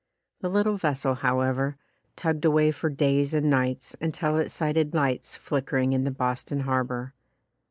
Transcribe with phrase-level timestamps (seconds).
[0.39, 1.77] The little vessel, however,
[2.15, 6.61] tugged away for days and nights until it sighted lights flickering in the Bos ton
[6.61, 7.13] Harbor.